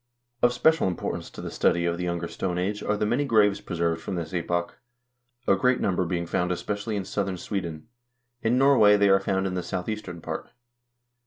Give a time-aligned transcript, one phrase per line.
[0.41, 3.61] Of special importance to the study of the Younger Stone Age are the many graves
[3.61, 4.79] preserved from this epoch,
[5.47, 7.85] a great number being found especially in southern Sweden.
[8.41, 10.49] In Norway they are found in the southeastern part.